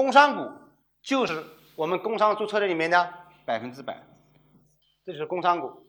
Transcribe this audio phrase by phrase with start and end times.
[0.00, 0.50] 工商股
[1.02, 1.44] 就是
[1.76, 3.12] 我们工商注册的里面的
[3.44, 4.02] 百分之百，
[5.04, 5.86] 这就是工商股。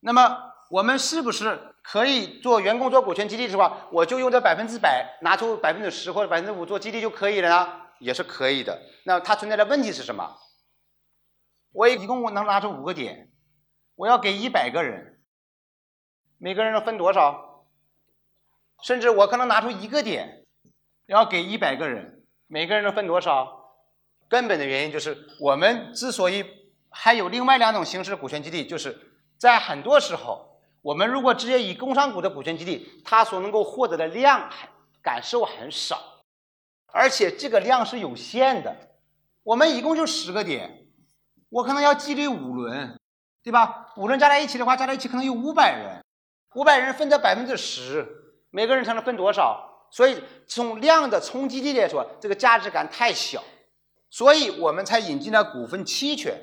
[0.00, 7.80] 那么我们是不是可以做员工做股权激励的话，我就用这百分之百拿出百分之十或者百分之五做激励就可以了呢？
[8.00, 8.78] 也是可以的。
[9.06, 10.36] 那它存在的问题是什么？
[11.72, 13.32] 我一共我能拿出五个点，
[13.94, 15.22] 我要给一百个人，
[16.36, 17.64] 每个人能分多少？
[18.82, 20.44] 甚至我可能拿出一个点，
[21.06, 22.15] 要给一百个人，
[22.48, 23.64] 每个人能分多少？
[24.28, 26.44] 根本的原因就是我们之所以
[26.90, 28.96] 还有另外两种形式的股权激励，就是
[29.38, 34.50] 在很多时候，我们如果直接以工商股的股权激励，它所能够获得的量
[35.02, 36.00] 感受很少，
[36.92, 38.76] 而且这个量是有限的。
[39.42, 40.86] 我们一共就十个点，
[41.48, 42.98] 我可能要激励五轮，
[43.42, 43.92] 对吧？
[43.96, 46.04] 五轮加在一起的话，加在一起可能有五百人，
[46.54, 48.04] 五百人分这百分之十。
[48.50, 49.75] 每个人才能分多少？
[49.96, 53.42] 所以从量的冲击力来说，这个价值感太小，
[54.10, 56.38] 所以我们才引进了股份期权。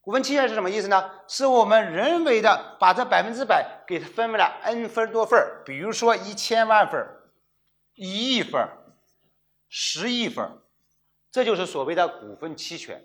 [0.00, 1.10] 股份期权是什么意思呢？
[1.28, 7.06] 是我们人为的把这百分之百给它分为了 n 分多份，比如说一千万份、
[7.94, 8.66] 一亿份、
[9.68, 10.50] 十亿份，
[11.30, 13.04] 这就是所谓的股份期权。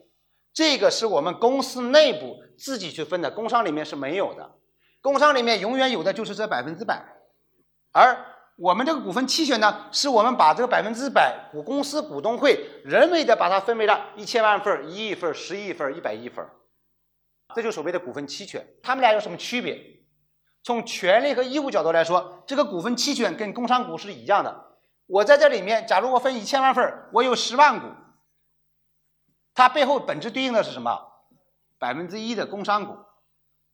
[0.54, 4.56] 这个是我们公司内部自己去分的，工商里面是没有的。
[5.02, 7.04] 工商里面永远有的就是这百分之百。
[7.92, 16.48] 而我们这个股份期权呢，是我们把这个百分之百股公司股东会人为的把它分为了一千万份、一亿份、十亿份、一百亿份，
[17.56, 18.66] 这就所谓的股份期权。
[18.84, 19.82] 它们俩有什么区别？
[20.62, 24.78] 从权利和义务角度来说，这个股份期权跟工商股是一样的。
[25.08, 27.88] 我在这里面，假如我分一千万份，我有十万股，
[29.54, 30.98] 它背后本质对应的是什么？
[31.80, 32.96] 百分之一的工商股。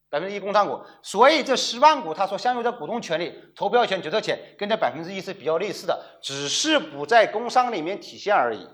[0.09, 8.67] 百分之一工商股，所以这十万股它所享有的股东权利、投票权、决策权跟这百分之一是比较类似的，只是不在工商里面体现而已。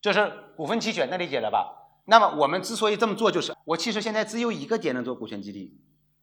[0.00, 1.66] 这是股份期权，能理解了吧？
[2.06, 5.72] 那么我们之所以这么做，就是我其实现在只有一个点能做股权激励。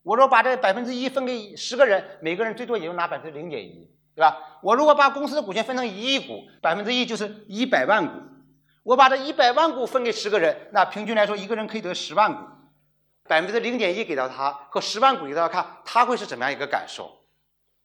[0.04, 4.60] 我若把这百分之一分给十个人，每个人最多也就拿百分之零点一，对吧？
[4.62, 8.20] 我如果把公司的股权分成一亿股，百分之一就是一百万股，
[8.84, 12.44] 我把这一百万股分给十个人，那平均来说，一个人可以得十万股。
[13.32, 17.10] 百分之零点一给到他和十万股给到他，看他会是怎么样一个感受？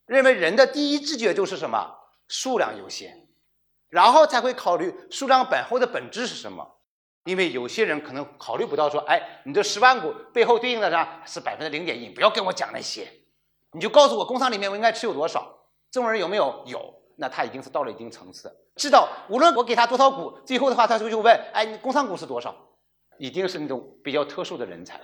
[0.04, 1.88] 认为人的第一直觉就是什么？
[2.26, 3.28] 数量优先，
[3.88, 6.68] 然后才会考虑数量背后的本质是什么？
[7.26, 12.08] 因为有些人可能考虑不到说，哎，你这十万股背后对应的啥是百分之零点一？
[12.08, 13.06] 不要跟我讲那些，
[13.70, 15.56] 你就告诉我工商里面我应该持有多少？
[15.92, 16.64] 这种人有没有？
[16.66, 22.52] 有，那他已经是到了一定层次，知道无论我给他多少股，最后的话他就就问，哎，你工商股是多少？
[23.18, 25.00] 一定是那种比较特殊的人才。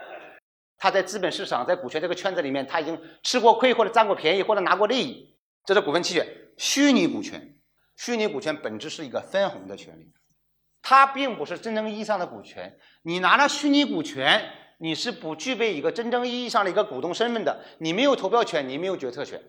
[0.82, 5.32] 他在资本市场，在股权这个圈子里面，他已经吃过亏，或者占过便宜，或者拿过利益。
[5.64, 6.26] 这是股份期权，
[6.58, 7.54] 虚拟股权。
[7.94, 10.12] 虚拟股权本质是一个分红的权利，
[10.82, 12.76] 它并不是真正意义上的股权。
[13.02, 14.42] 你拿了虚拟股权，
[14.78, 19.40] 你是不具备一个真正意义上的一个股东身份的，你没有投票权，你没有决策权，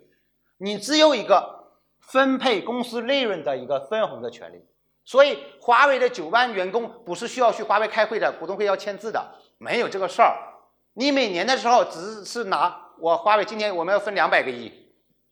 [0.59, 4.63] 你只有一个分配公司利润的一个分红的权利。
[5.03, 10.53] 所以，华为的九万员工不是需要去华为开会的，股东会要签字的，没有这个事儿。
[10.94, 14.72] 你每年的时候只是拿我华为今年我们要分两百个亿，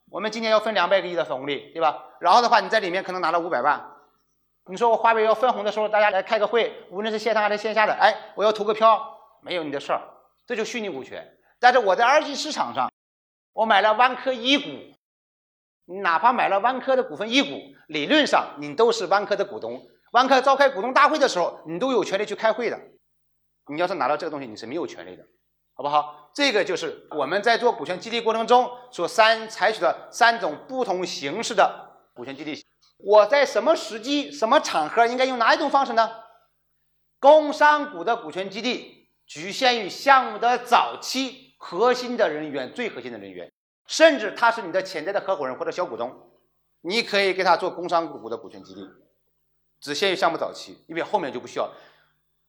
[0.09, 2.03] 我们今年要分两百个亿的红利，对吧？
[2.19, 3.79] 然后的话你在里面可能拿了五百万，
[4.65, 10.01] 你说我华为要分红的时候，大家来开个会，无论是线上还是线下的，哎，我要投个票，没有你的事儿，
[10.47, 11.37] 这就虚拟股权。
[11.59, 12.91] 但是我在二级市场上，
[13.53, 14.63] 我买了万科一股，
[15.85, 19.79] 你哪怕买了万科的股份一股，理论上你都是万科的股东，
[20.11, 22.79] 万科召开股东大会的时候，你都有权利去开会的。
[23.67, 25.23] 你要是拿到这个东西，你是没有权利的。
[25.81, 26.29] 好不好？
[26.31, 32.63] 这个就是我们在做股权激励过程中所三采取的三种不同形式的股权激励。
[32.99, 36.07] 我在什么时机、什么场合应该用哪一种方式呢？
[37.19, 43.51] 工商股的股权激励局限于项目的早期核心的人员、最核心的人员，
[43.87, 46.15] 甚至他是你的潜在的合伙人或者小股东，
[46.81, 48.87] 你可以给他做工商股的股权激励，
[49.79, 51.67] 只限于项目早期，因为后面就不需要。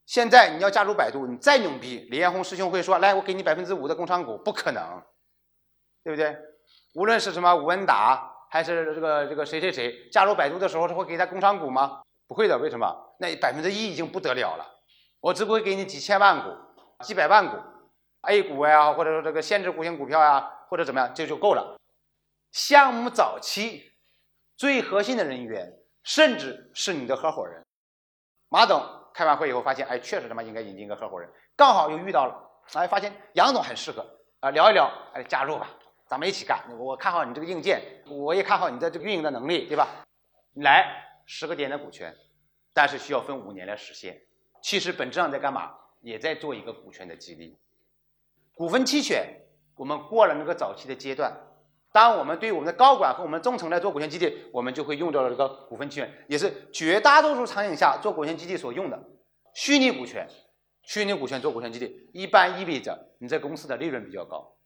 [0.06, 5.02] 现在你要加入百度，你再牛逼，李彦宏师兄会说：“来，我给你百分之五的工商股。”不可能，
[6.02, 6.36] 对不对？
[6.94, 12.02] 无论是什么吴文达，还是这个这个谁谁谁，加入百度的时候是会给他工商股吗？
[12.26, 13.14] 不会的，为什么？
[13.18, 14.66] 那百分之一已经不得了了。
[15.20, 16.50] 我只不会给你几千万股、
[17.04, 17.56] 几百万股
[18.22, 21.78] A 股呀，或者说这个限制股型股票呀，或者怎么样，这就够了。
[22.50, 23.92] 项目早期
[24.56, 25.72] 最核心的人员，
[26.02, 27.64] 甚至是你的合伙人，
[28.48, 29.01] 马总。
[29.12, 32.34] 开完会以后发现，哎，确实他妈应该引进一个合伙人，刚好又遇到了，
[32.74, 34.04] 哎，发现杨总很适合
[34.40, 35.68] 啊，聊一聊，哎，加入吧，
[36.06, 36.58] 咱们一起干。
[36.78, 39.88] 我看好你这个硬件，我也看好你的这个运营的能力，对吧？
[40.54, 42.14] 来十个点的股权，
[42.74, 44.20] 但是需要分五年来实现。
[44.62, 45.72] 其实本质上在干嘛？
[46.00, 47.56] 也在做一个股权的激励。
[48.54, 49.24] 股份期权，
[49.76, 51.32] 我们过了那个早期的阶段。
[51.92, 58.98] 当我们对我们的高管和我们中层来做股权激励，我们就会用到了这个股份期权，也是绝大多数场景下做股权激励所用的
[59.54, 60.26] 虚拟股权。
[60.84, 64.56] 虚拟股权做股权激励，一般意味着你这公司的利润比较高，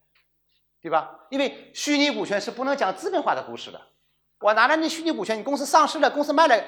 [0.81, 1.27] 对吧？
[1.29, 3.79] 因为虚拟股权是不能讲资本化的故事的。
[4.41, 6.65] 我拿了那虚拟股权，你公司上市了，公司卖了，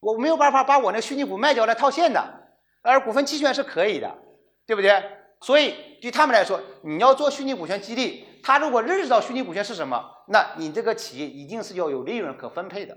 [0.00, 2.20] 我没有办法把我那虚拟股卖掉来套现的。
[2.82, 4.12] 而股份期权是可以的，
[4.66, 5.00] 对不对？
[5.40, 12.96] 所以对他们来说，你要做虚拟股权激励，他如果认识到虚拟股权是什么，那你这个企业一定是要有利润可分配的。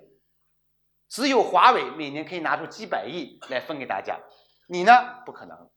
[1.10, 4.20] 只有华为每年可以拿出几百亿来分给大家，
[4.68, 4.92] 你呢
[5.26, 5.70] 不可能。